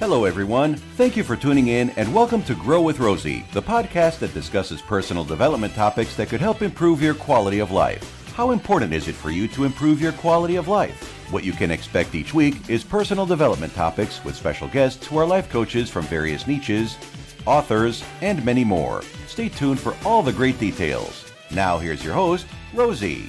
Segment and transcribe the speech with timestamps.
[0.00, 0.74] Hello, everyone.
[0.74, 4.82] Thank you for tuning in and welcome to Grow with Rosie, the podcast that discusses
[4.82, 8.02] personal development topics that could help improve your quality of life.
[8.34, 11.00] How important is it for you to improve your quality of life?
[11.32, 15.24] What you can expect each week is personal development topics with special guests who are
[15.24, 16.98] life coaches from various niches,
[17.46, 19.02] authors, and many more.
[19.28, 21.24] Stay tuned for all the great details.
[21.52, 23.28] Now, here's your host, Rosie.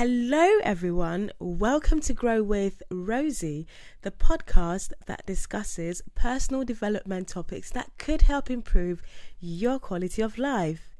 [0.00, 1.32] Hello, everyone.
[1.40, 3.66] Welcome to Grow with Rosie,
[4.02, 9.02] the podcast that discusses personal development topics that could help improve
[9.40, 10.94] your quality of life.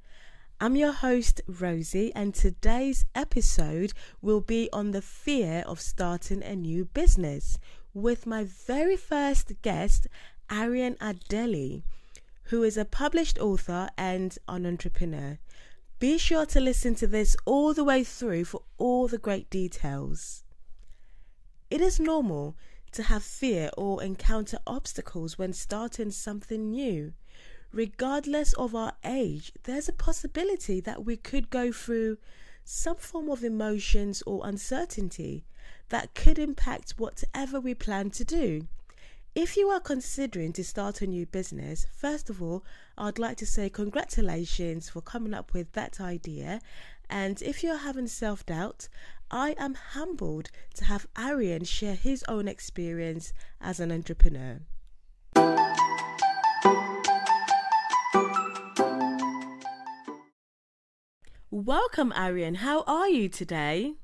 [0.61, 6.57] I'm your host, Rosie, and today's episode will be on the fear of starting a
[6.57, 7.57] new business
[7.95, 10.09] with my very first guest,
[10.51, 11.85] Arian Adeli,
[12.47, 15.39] who is a published author and an entrepreneur.
[15.99, 20.45] Be sure to listen to this all the way through for all the great details.
[21.71, 22.57] It is normal
[22.93, 27.15] to have fear or encounter obstacles when starting something new.
[27.73, 32.19] Regardless of our age, there's a possibility that we could go through
[32.63, 35.45] some form of emotions or uncertainty
[35.89, 38.69] that could impact whatever we plan to do.
[39.41, 42.65] If you are considering to start a new business, first of all,
[42.99, 46.61] I'd like to say congratulations for coming up with that idea.
[47.09, 48.89] And if you're having self doubt,
[49.31, 54.59] I am humbled to have Arian share his own experience as an entrepreneur.
[61.53, 62.57] Welcome, Arian.
[62.57, 63.95] How are you today?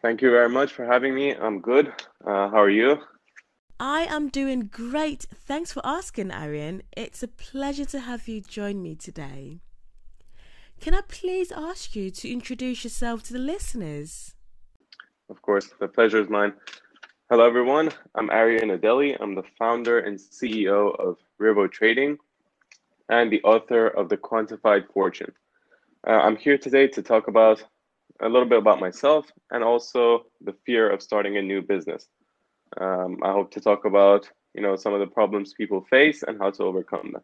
[0.00, 1.34] Thank you very much for having me.
[1.34, 1.88] I'm good.
[2.24, 2.98] Uh, how are you?
[3.84, 5.26] I am doing great.
[5.34, 6.84] Thanks for asking, Arian.
[6.96, 9.58] It's a pleasure to have you join me today.
[10.80, 14.36] Can I please ask you to introduce yourself to the listeners?
[15.28, 16.52] Of course, the pleasure is mine.
[17.28, 17.90] Hello, everyone.
[18.14, 19.16] I'm Arian Adeli.
[19.18, 22.18] I'm the founder and CEO of Rivo Trading
[23.08, 25.32] and the author of The Quantified Fortune.
[26.06, 27.64] Uh, I'm here today to talk about
[28.20, 32.06] a little bit about myself and also the fear of starting a new business.
[32.80, 36.38] Um, I hope to talk about you know some of the problems people face and
[36.38, 37.22] how to overcome them.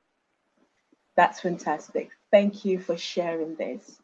[1.17, 2.11] That's fantastic.
[2.31, 4.01] Thank you for sharing this.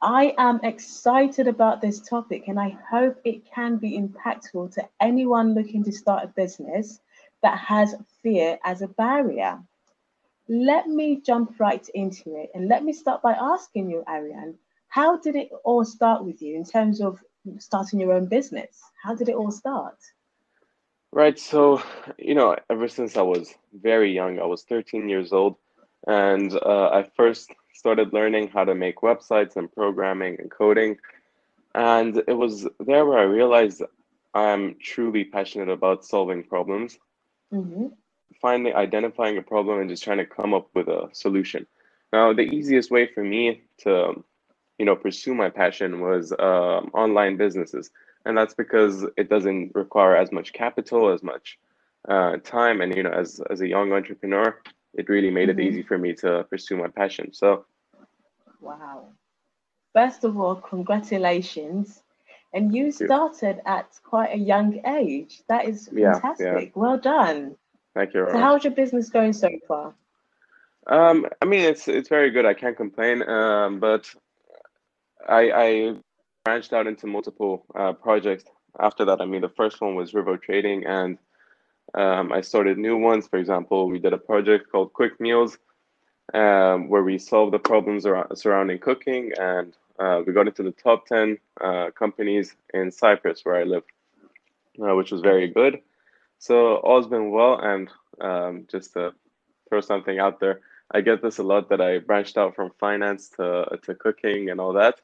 [0.00, 5.54] I am excited about this topic and I hope it can be impactful to anyone
[5.54, 7.00] looking to start a business
[7.42, 9.62] that has fear as a barrier.
[10.48, 15.16] Let me jump right into it and let me start by asking you, Arian, how
[15.18, 17.22] did it all start with you in terms of
[17.58, 18.80] starting your own business?
[19.02, 19.96] How did it all start?
[21.14, 21.38] Right.
[21.38, 21.80] So,
[22.18, 25.56] you know, ever since I was very young, I was 13 years old,
[26.06, 30.98] and uh, I first started learning how to make websites and programming and coding.
[31.74, 33.82] And it was there where I realized
[34.34, 36.98] I'm truly passionate about solving problems.
[37.52, 37.86] Mm-hmm
[38.40, 41.66] finally identifying a problem and just trying to come up with a solution.
[42.12, 44.22] Now, the easiest way for me to,
[44.78, 47.90] you know, pursue my passion was um, online businesses,
[48.24, 51.58] and that's because it doesn't require as much capital, as much
[52.08, 54.58] uh, time, and you know, as as a young entrepreneur,
[54.94, 55.60] it really made mm-hmm.
[55.60, 57.32] it easy for me to pursue my passion.
[57.32, 57.66] So,
[58.60, 59.06] wow!
[59.92, 62.00] First of all, congratulations.
[62.52, 65.42] And you started at quite a young age.
[65.48, 66.46] That is fantastic.
[66.46, 66.68] Yeah, yeah.
[66.76, 67.56] Well done.
[67.96, 68.28] Thank you.
[68.30, 69.92] So, how's your business going so far?
[70.86, 72.46] Um, I mean, it's it's very good.
[72.46, 73.28] I can't complain.
[73.28, 74.08] Um, but
[75.28, 75.94] I, I
[76.44, 78.44] branched out into multiple uh, projects
[78.78, 79.20] after that.
[79.20, 81.16] I mean, the first one was Rivo Trading, and
[81.94, 83.26] um, I started new ones.
[83.26, 85.56] For example, we did a project called Quick Meals,
[86.34, 90.72] um, where we solved the problems around, surrounding cooking, and uh, we got into the
[90.72, 93.84] top ten uh, companies in Cyprus, where I live,
[94.82, 95.80] uh, which was very good.
[96.38, 97.88] So all's been well, and
[98.20, 99.14] um, just to
[99.68, 100.60] throw something out there,
[100.90, 104.60] I get this a lot that I branched out from finance to to cooking and
[104.60, 105.00] all that.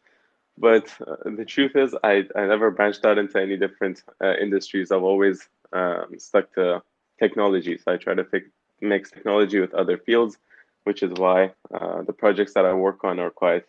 [0.61, 4.93] But uh, the truth is, I, I never branched out into any different uh, industries.
[4.93, 6.83] I've always um, stuck to
[7.19, 7.79] technology.
[7.79, 8.53] So I try to fi-
[8.83, 10.37] mix technology with other fields,
[10.85, 13.65] which is why uh, the projects that I work on are quite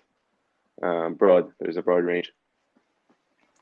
[0.83, 1.53] uh, broad.
[1.61, 2.33] There's a broad range.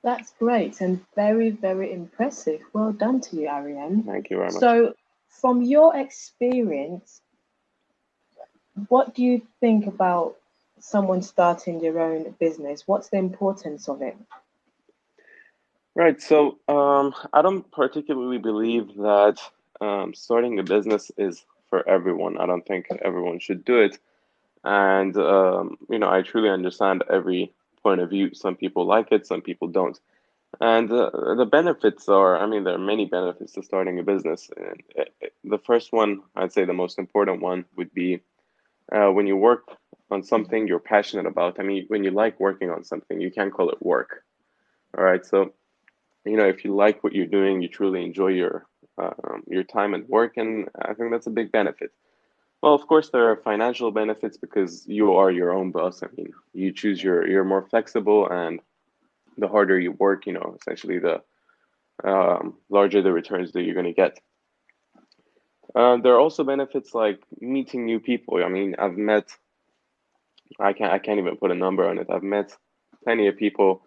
[0.01, 2.61] That's great and very, very impressive.
[2.73, 4.03] Well done to you, Arian.
[4.03, 4.59] Thank you very much.
[4.59, 4.93] So,
[5.27, 7.21] from your experience,
[8.87, 10.38] what do you think about
[10.79, 12.87] someone starting their own business?
[12.87, 14.17] What's the importance of it?
[15.95, 16.21] Right.
[16.21, 19.37] So, um, I don't particularly believe that
[19.81, 22.37] um, starting a business is for everyone.
[22.37, 23.97] I don't think everyone should do it.
[24.63, 27.53] And, um, you know, I truly understand every
[27.83, 28.33] point of view.
[28.33, 29.99] Some people like it, some people don't.
[30.59, 34.49] And uh, the benefits are, I mean, there are many benefits to starting a business.
[34.57, 38.21] And uh, the first one, I'd say the most important one, would be
[38.91, 39.77] uh, when you work
[40.11, 41.59] on something you're passionate about.
[41.59, 44.23] I mean, when you like working on something, you can't call it work.
[44.97, 45.25] All right.
[45.25, 45.53] So,
[46.25, 48.65] you know, if you like what you're doing, you truly enjoy your
[48.97, 51.91] um, your time at work, and I think that's a big benefit.
[52.61, 56.03] Well, of course, there are financial benefits because you are your own boss.
[56.03, 58.59] I mean, you choose your you're more flexible, and
[59.37, 61.21] the harder you work, you know, essentially the
[62.03, 64.19] um, larger the returns that you're going to get.
[65.75, 68.43] Uh, there are also benefits like meeting new people.
[68.43, 69.29] I mean, I've met,
[70.59, 72.07] I can't, I can't even put a number on it.
[72.09, 72.55] I've met
[73.03, 73.81] plenty of people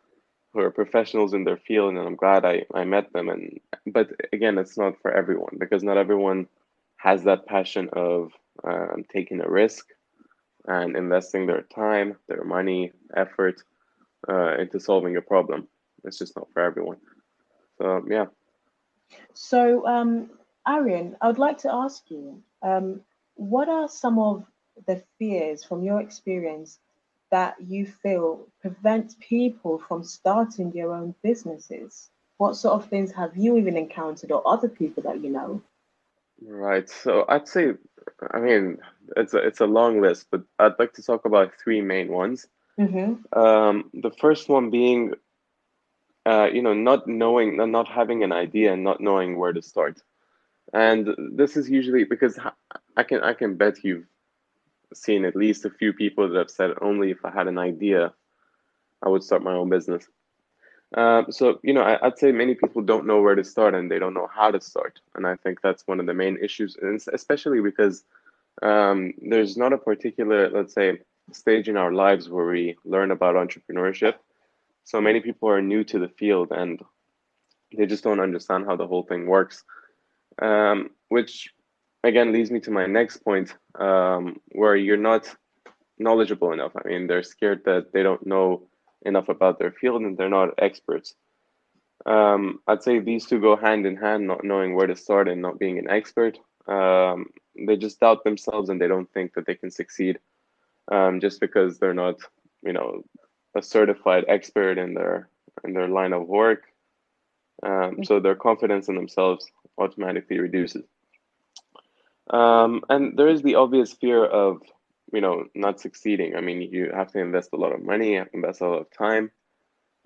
[0.52, 3.28] who are professionals in their field, and I'm glad I, I met them.
[3.28, 6.46] And but again, it's not for everyone because not everyone
[6.96, 8.32] has that passion of
[8.64, 9.86] um, taking a risk
[10.66, 13.62] and investing their time, their money, effort
[14.28, 15.66] uh, into solving a problem.
[16.04, 16.98] It's just not for everyone.
[17.78, 18.26] So yeah.
[19.34, 20.30] So um,
[20.66, 23.00] Arian, I would like to ask you, um,
[23.34, 24.44] what are some of
[24.86, 26.78] the fears from your experience
[27.30, 32.10] that you feel prevent people from starting their own businesses?
[32.38, 35.62] What sort of things have you even encountered or other people that you know?
[36.44, 36.88] Right.
[36.88, 37.74] So I'd say,
[38.32, 38.78] I mean,
[39.16, 42.46] it's a, it's a long list, but I'd like to talk about three main ones.
[42.78, 43.38] Mm-hmm.
[43.38, 45.14] Um, the first one being,
[46.26, 50.02] uh, you know, not knowing, not having an idea and not knowing where to start.
[50.72, 52.38] And this is usually because
[52.96, 54.06] I can I can bet you've
[54.96, 58.12] seen at least a few people that have said only if I had an idea,
[59.02, 60.06] I would start my own business.
[60.94, 63.90] Um, so you know, I, would say many people don't know where to start and
[63.90, 66.76] they don't know how to start, and I think that's one of the main issues,
[66.80, 68.04] and especially because
[68.60, 71.00] um, there's not a particular, let's say,
[71.30, 74.14] stage in our lives where we learn about entrepreneurship.
[74.84, 76.82] So many people are new to the field and
[77.76, 79.64] they just don't understand how the whole thing works,
[80.40, 81.50] um, which
[82.04, 85.34] again leads me to my next point, um, where you're not
[85.98, 86.72] knowledgeable enough.
[86.76, 88.68] I mean, they're scared that they don't know
[89.02, 91.14] enough about their field and they're not experts.
[92.04, 95.40] Um, I'd say these two go hand in hand, not knowing where to start and
[95.40, 96.38] not being an expert.
[96.66, 100.18] Um, they just doubt themselves and they don't think that they can succeed
[100.90, 102.16] um, just because they're not,
[102.62, 103.04] you know,
[103.56, 105.28] a certified expert in their
[105.64, 106.64] in their line of work.
[107.62, 109.46] Um, so their confidence in themselves
[109.78, 110.84] automatically reduces.
[112.32, 114.62] Um, and there is the obvious fear of,
[115.12, 116.34] you know, not succeeding.
[116.34, 119.30] I mean, you have to invest a lot of money, invest a lot of time,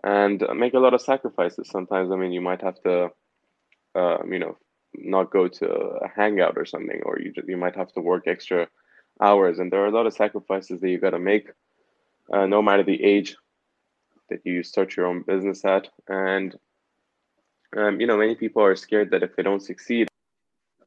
[0.03, 1.69] and make a lot of sacrifices.
[1.71, 3.11] Sometimes, I mean, you might have to,
[3.95, 4.57] uh, you know,
[4.95, 8.27] not go to a hangout or something, or you just, you might have to work
[8.27, 8.67] extra
[9.21, 9.59] hours.
[9.59, 11.51] And there are a lot of sacrifices that you got to make,
[12.33, 13.37] uh, no matter the age
[14.31, 15.89] that you start your own business at.
[16.09, 16.57] And
[17.77, 20.09] um, you know, many people are scared that if they don't succeed,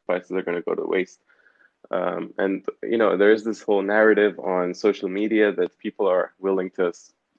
[0.09, 1.19] prices are going to go to waste.
[1.91, 6.33] Um, and you know, there is this whole narrative on social media that people are
[6.39, 6.85] willing to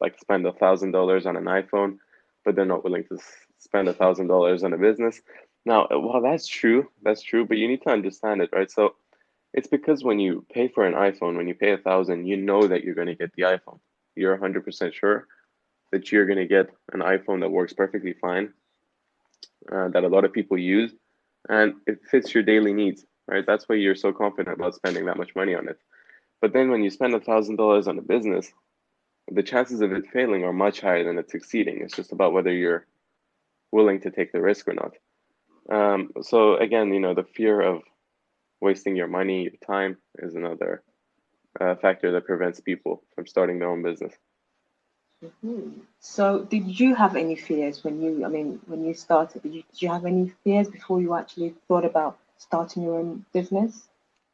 [0.00, 1.98] like spend a thousand dollars on an iPhone,
[2.44, 3.18] but they're not willing to
[3.58, 5.20] spend a thousand dollars on a business.
[5.64, 8.70] Now, while that's true, that's true, but you need to understand it, right?
[8.70, 8.94] So
[9.52, 12.66] it's because when you pay for an iPhone, when you pay a thousand, you know
[12.66, 13.80] that you're going to get the iPhone.
[14.16, 15.26] You're 100% sure
[15.92, 18.52] that you're going to get an iPhone that works perfectly fine,
[19.70, 20.92] uh, that a lot of people use,
[21.48, 23.44] and it fits your daily needs, right?
[23.46, 25.78] That's why you're so confident about spending that much money on it.
[26.40, 28.52] But then when you spend a thousand dollars on a business,
[29.30, 31.80] the chances of it failing are much higher than it succeeding.
[31.82, 32.86] It's just about whether you're
[33.72, 34.92] willing to take the risk or not.
[35.70, 37.82] Um, so again, you know, the fear of
[38.60, 40.82] wasting your money, your time is another
[41.60, 44.14] uh, factor that prevents people from starting their own business.
[45.24, 45.80] Mm-hmm.
[46.00, 49.42] So, did you have any fears when you, I mean, when you started?
[49.42, 53.24] Did you, did you have any fears before you actually thought about starting your own
[53.32, 53.88] business?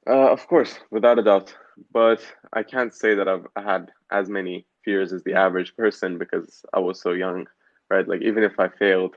[0.08, 1.54] Uh, of course, without a doubt.
[1.92, 2.20] But
[2.52, 6.78] I can't say that I've had as many fears as the average person because I
[6.78, 7.48] was so young,
[7.90, 8.06] right?
[8.06, 9.16] Like even if I failed,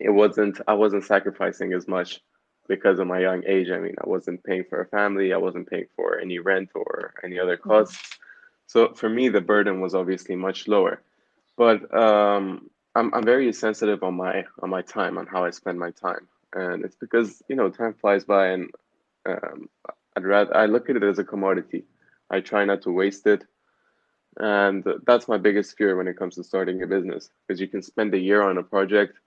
[0.00, 2.20] it wasn't I wasn't sacrificing as much
[2.68, 3.70] because of my young age.
[3.70, 7.14] I mean, I wasn't paying for a family, I wasn't paying for any rent or
[7.24, 7.70] any other mm-hmm.
[7.70, 7.96] costs.
[7.96, 8.25] Mm-hmm.
[8.66, 11.02] So for me, the burden was obviously much lower.
[11.56, 15.78] But um, I'm I'm very sensitive on my on my time on how I spend
[15.78, 18.70] my time, and it's because you know time flies by, and
[19.26, 19.68] um,
[20.16, 21.84] I'd rather I look at it as a commodity.
[22.30, 23.44] I try not to waste it,
[24.38, 27.82] and that's my biggest fear when it comes to starting a business because you can
[27.82, 29.18] spend a year on a project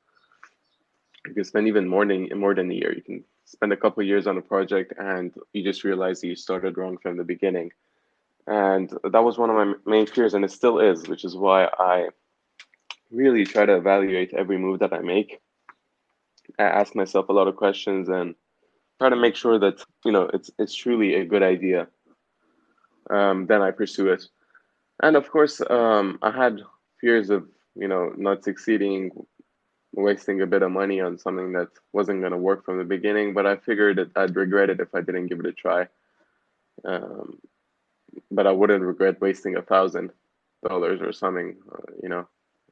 [1.27, 2.93] you can spend even more than more than a year.
[2.93, 6.35] You can spend a couple years on a project and you just realize that you
[6.35, 7.71] started wrong from the beginning.
[8.47, 11.65] And that was one of my main fears, and it still is, which is why
[11.65, 12.09] I
[13.11, 15.39] really try to evaluate every move that I make.
[16.57, 18.35] I ask myself a lot of questions and
[18.99, 21.87] try to make sure that you know it's it's truly a good idea.
[23.09, 24.23] Um, then I pursue it,
[25.01, 26.61] and of course, um, I had
[26.99, 29.11] fears of you know not succeeding,
[29.93, 33.33] wasting a bit of money on something that wasn't going to work from the beginning.
[33.33, 35.87] But I figured that I'd regret it if I didn't give it a try.
[36.85, 37.39] Um,
[38.31, 40.11] but I wouldn't regret wasting a thousand
[40.67, 42.27] dollars or something, uh, you know,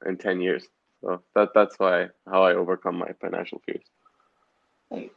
[0.05, 0.67] in ten years.
[1.01, 3.85] So that that's why how I overcome my financial fears.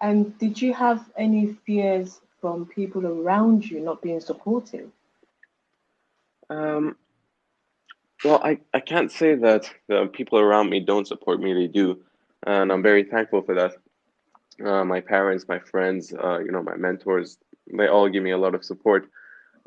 [0.01, 4.91] And did you have any fears from people around you not being supportive?
[6.49, 6.97] Um,
[8.25, 11.55] well, I, I can't say that the people around me don't support me.
[11.55, 12.01] They do,
[12.47, 13.73] and I'm very thankful for that.
[14.65, 17.39] Uh, my parents, my friends, uh, you know, my mentors,
[17.73, 19.09] they all give me a lot of support.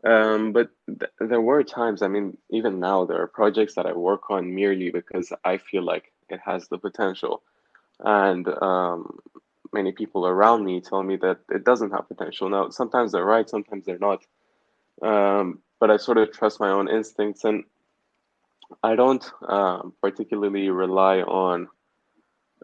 [0.05, 3.93] Um, but th- there were times, I mean, even now, there are projects that I
[3.93, 7.41] work on merely because I feel like it has the potential.
[7.99, 9.19] And um,
[9.71, 12.49] many people around me tell me that it doesn't have potential.
[12.49, 14.25] Now, sometimes they're right, sometimes they're not.
[15.01, 17.63] Um, but I sort of trust my own instincts and
[18.81, 21.67] I don't um, particularly rely on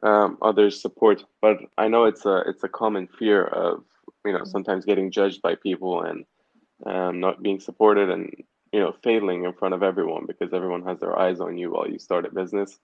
[0.01, 1.23] um, others' support.
[1.41, 3.83] But I know it's a it's a common fear of
[4.25, 6.25] you know sometimes getting judged by people and
[6.85, 8.33] um, not being supported and
[8.71, 11.89] you know failing in front of everyone because everyone has their eyes on you while
[11.89, 12.79] you start a business.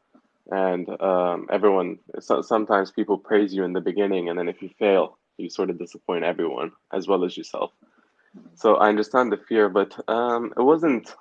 [0.51, 4.69] And um, everyone so, sometimes people praise you in the beginning and then if you
[4.77, 7.71] fail you sort of disappoint everyone as well as yourself.
[8.55, 11.13] So i understand the fear but um, it wasn't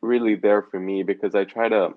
[0.00, 1.94] really there for me because i try to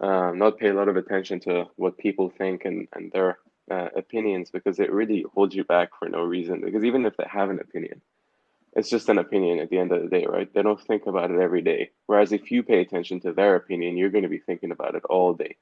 [0.00, 3.38] uh, not pay a lot of attention to what people think and, and their
[3.70, 7.26] uh, opinions because it really holds you back for no reason because even if they
[7.30, 8.00] have an opinion
[8.74, 10.52] it's just an opinion at the end of the day, right?
[10.52, 11.90] They don't think about it every day.
[12.06, 15.04] Whereas if you pay attention to their opinion, you're going to be thinking about it
[15.04, 15.56] all day.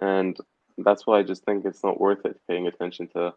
[0.00, 0.36] And
[0.78, 3.34] that's why I just think it's not worth it paying attention to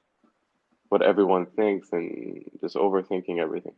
[0.90, 3.74] what everyone thinks and just overthinking everything.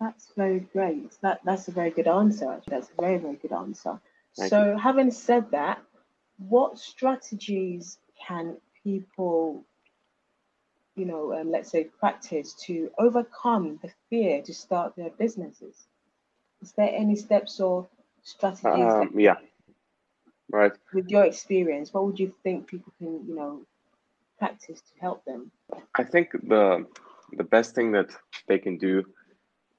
[0.00, 1.16] That's very great.
[1.22, 2.50] That that's a very good answer.
[2.52, 4.00] Actually, that's a very very good answer.
[4.36, 4.78] Thank so, you.
[4.78, 5.82] having said that,
[6.38, 9.64] what strategies can people
[10.96, 15.86] you know, um, let's say practice to overcome the fear to start their businesses?
[16.62, 17.88] Is there any steps or
[18.22, 18.92] strategies?
[18.92, 19.34] Um, yeah,
[20.50, 20.72] right.
[20.92, 23.62] With your experience, what would you think people can, you know,
[24.38, 25.50] practice to help them?
[25.98, 26.86] I think the
[27.32, 28.10] the best thing that
[28.46, 29.04] they can do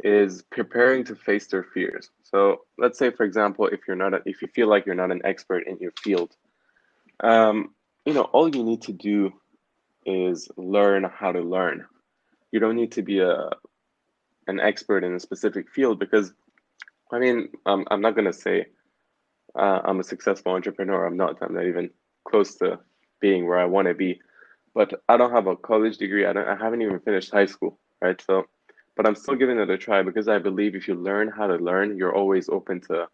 [0.03, 2.09] is preparing to face their fears.
[2.23, 5.11] So let's say, for example, if you're not, a, if you feel like you're not
[5.11, 6.35] an expert in your field,
[7.21, 7.73] um,
[8.05, 9.33] you know, all you need to do
[10.05, 11.85] is learn how to learn.
[12.51, 13.49] You don't need to be a
[14.47, 16.33] an expert in a specific field because,
[17.11, 18.67] I mean, I'm I'm not gonna say
[19.57, 21.05] uh, I'm a successful entrepreneur.
[21.05, 21.37] I'm not.
[21.41, 21.89] I'm not even
[22.27, 22.79] close to
[23.21, 24.19] being where I want to be.
[24.73, 26.25] But I don't have a college degree.
[26.25, 26.47] I don't.
[26.47, 28.21] I haven't even finished high school, right?
[28.21, 28.43] So,
[28.97, 31.55] but I'm still giving it a try because I believe if you learn how to
[31.55, 33.07] learn, you're always open to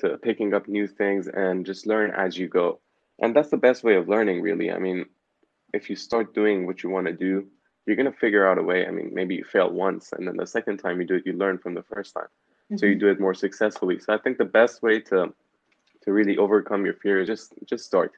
[0.00, 2.80] to picking up new things and just learn as you go.
[3.20, 4.70] And that's the best way of learning, really.
[4.70, 5.04] I mean,
[5.72, 7.46] if you start doing what you want to do,
[7.86, 8.86] you're going to figure out a way.
[8.86, 11.32] I mean, maybe you fail once, and then the second time you do it, you
[11.32, 12.24] learn from the first time.
[12.24, 12.76] Mm-hmm.
[12.76, 13.00] So you mm-hmm.
[13.00, 13.98] do it more successfully.
[13.98, 15.32] So I think the best way to
[16.02, 18.12] to really overcome your fear is just just start,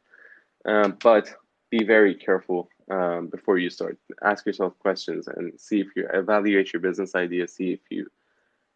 [0.66, 1.34] um, but
[1.70, 3.98] be very careful um, before you start.
[4.22, 7.48] Ask yourself questions and see if you evaluate your business idea.
[7.48, 8.08] See if you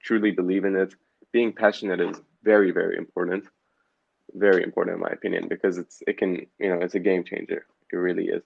[0.02, 0.94] truly believe in it.
[1.32, 3.44] Being passionate is very very important,
[4.32, 7.66] very important in my opinion because it's it can you know it's a game changer.
[7.92, 8.42] It really is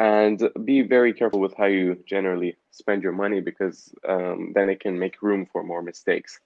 [0.00, 4.80] and be very careful with how you generally spend your money because um, then it
[4.80, 6.40] can make room for more mistakes,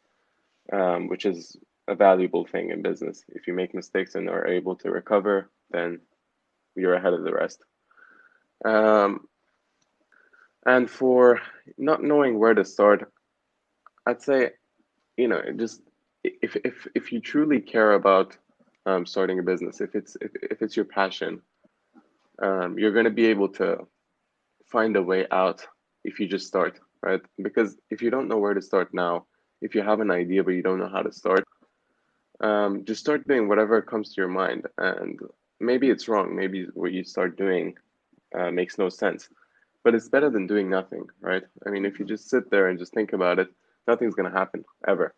[0.72, 1.56] um, which is
[1.86, 3.22] a valuable thing in business.
[3.28, 6.00] If you make mistakes and are able to recover, then
[6.74, 7.62] you're ahead of the rest.
[8.64, 9.28] Um,
[10.66, 11.40] and for
[11.78, 13.12] not knowing where to start,
[14.04, 14.50] I'd say,
[15.16, 15.80] you know, just
[16.24, 18.36] if if if you truly care about
[18.84, 21.40] um, starting a business, if it's if, if it's your passion,
[22.42, 23.86] um, you're going to be able to
[24.66, 25.66] find a way out
[26.04, 27.20] if you just start, right?
[27.42, 29.26] Because if you don't know where to start now,
[29.60, 31.44] if you have an idea but you don't know how to start,
[32.40, 34.66] um, just start doing whatever comes to your mind.
[34.78, 35.18] And
[35.60, 36.34] maybe it's wrong.
[36.34, 37.74] Maybe what you start doing
[38.38, 39.28] uh, makes no sense,
[39.84, 41.44] but it's better than doing nothing, right?
[41.66, 43.48] I mean, if you just sit there and just think about it,
[43.86, 45.14] nothing's going to happen ever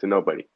[0.00, 0.46] to nobody.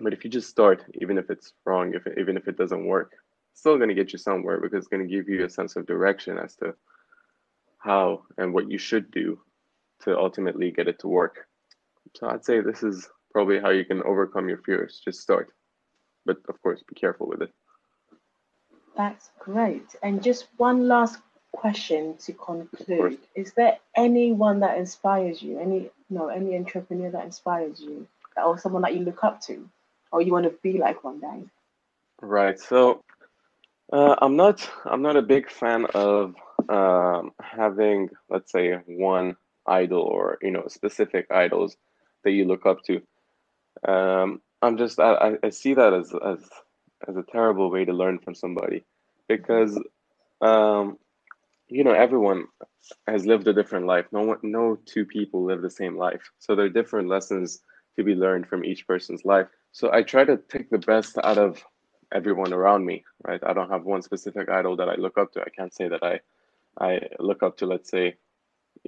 [0.00, 3.12] But if you just start, even if it's wrong, if even if it doesn't work,
[3.54, 5.86] still going to get you somewhere because it's going to give you a sense of
[5.86, 6.74] direction as to
[7.78, 9.38] how and what you should do
[10.04, 11.46] to ultimately get it to work.
[12.14, 15.00] so I'd say this is probably how you can overcome your fears.
[15.04, 15.50] Just start,
[16.26, 17.52] but of course, be careful with it.
[18.96, 19.86] That's great.
[20.02, 21.18] And just one last
[21.52, 25.58] question to conclude: Is there anyone that inspires you?
[25.58, 28.06] Any no, any entrepreneur that inspires you,
[28.36, 29.68] or someone that you look up to,
[30.12, 31.42] or you want to be like one day?
[32.20, 32.58] Right.
[32.58, 33.02] So
[33.92, 36.34] uh, I'm not I'm not a big fan of
[36.68, 39.36] um, having let's say one
[39.66, 41.76] idol or you know specific idols
[42.24, 43.02] that you look up to.
[43.90, 46.48] Um, I'm just I, I see that as as
[47.06, 48.84] as a terrible way to learn from somebody
[49.28, 49.78] because
[50.40, 50.98] um,
[51.68, 52.46] you know everyone
[53.06, 54.06] has lived a different life.
[54.12, 57.60] No one, no two people live the same life, so there are different lessons
[57.96, 59.46] to be learned from each person's life.
[59.72, 61.64] So I try to take the best out of
[62.14, 63.04] everyone around me.
[63.26, 63.40] Right?
[63.44, 65.40] I don't have one specific idol that I look up to.
[65.40, 66.20] I can't say that I
[66.78, 68.16] I look up to, let's say,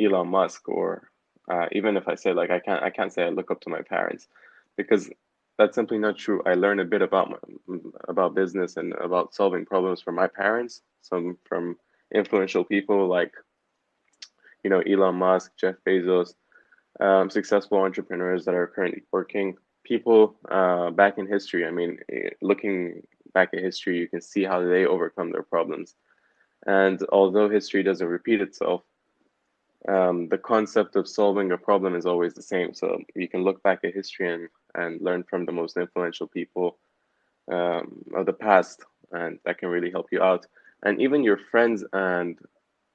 [0.01, 1.11] Elon Musk, or
[1.51, 3.71] uh, even if I say like I can't I can't say I look up to
[3.71, 4.29] my parents
[4.77, 5.11] because
[5.59, 6.43] that's simply not true.
[6.45, 7.79] I learned a bit about my,
[8.09, 11.77] about business and about solving problems from my parents, some from
[12.15, 13.33] influential people like
[14.63, 16.35] you know Elon Musk, Jeff Bezos,
[17.01, 19.57] um, successful entrepreneurs that are currently working.
[19.85, 21.65] People uh, back in history.
[21.65, 23.03] I mean, eh, looking
[23.37, 25.89] back at history, you can see how they overcome their problems.
[26.81, 28.83] And although history doesn't repeat itself,
[29.95, 32.71] um, the concept of solving a problem is always the same.
[32.81, 32.87] So
[33.23, 34.49] you can look back at history and,
[34.81, 36.69] and learn from the most influential people
[37.57, 37.87] um,
[38.19, 38.79] of the past,
[39.21, 40.43] and that can really help you out.
[40.85, 42.33] And even your friends and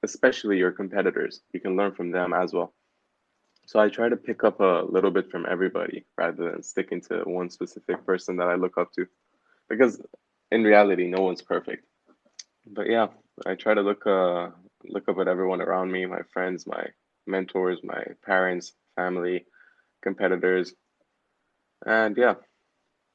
[0.08, 2.70] especially your competitors, you can learn from them as well.
[3.70, 7.14] So I try to pick up a little bit from everybody rather than sticking to
[7.40, 9.06] one specific person that I look up to,
[9.70, 9.94] because
[10.52, 11.84] in reality, no one's perfect.
[12.66, 13.08] But yeah,
[13.46, 14.50] I try to look uh,
[14.84, 16.86] look up at everyone around me, my friends, my
[17.26, 19.46] mentors, my parents, family,
[20.02, 20.74] competitors.
[21.84, 22.34] And yeah.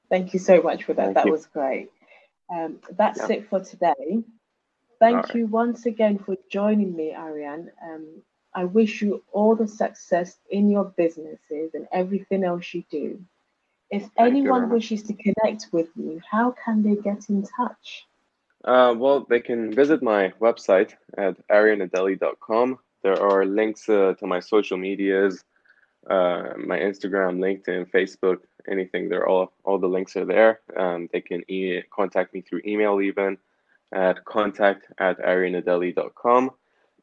[0.10, 1.06] Thank you so much for that.
[1.06, 1.32] Thank that you.
[1.32, 1.90] was great.
[2.54, 3.38] Um, that's yeah.
[3.38, 4.24] it for today.
[5.00, 5.36] Thank right.
[5.36, 7.70] you once again for joining me, Arian.
[7.84, 13.22] Um, I wish you all the success in your businesses and everything else you do.
[13.90, 18.06] If anyone wishes to connect with you, how can they get in touch?
[18.66, 22.80] Uh, well, they can visit my website at arianadeli.com.
[23.04, 25.44] There are links uh, to my social medias,
[26.10, 29.08] uh, my Instagram, LinkedIn, Facebook, anything.
[29.08, 30.60] They're all all the links are there.
[30.76, 33.38] Um, they can e- contact me through email even
[33.94, 36.52] at contact at arianadeli.com.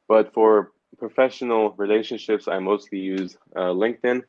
[0.08, 4.22] But for professional relationships, I mostly use uh, LinkedIn.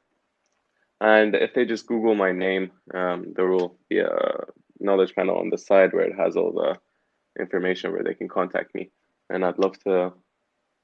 [1.01, 4.45] And if they just Google my name, um, there will be a
[4.79, 6.77] knowledge panel on the side where it has all the
[7.39, 8.91] information where they can contact me.
[9.29, 10.13] And I'd love to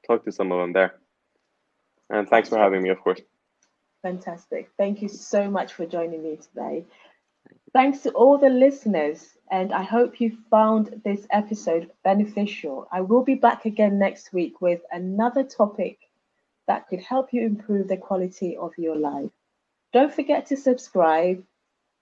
[0.06, 0.96] talk to some of them there.
[2.10, 3.22] And thanks for having me, of course.
[4.02, 4.70] Fantastic.
[4.78, 6.86] Thank you so much for joining me today.
[7.74, 12.88] Thanks to all the listeners, and I hope you found this episode beneficial.
[12.92, 16.00] I will be back again next week with another topic
[16.68, 19.32] that could help you improve the quality of your life.
[19.94, 21.44] Don't forget to subscribe.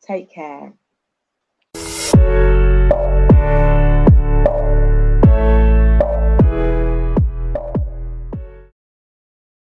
[0.06, 0.74] Take care.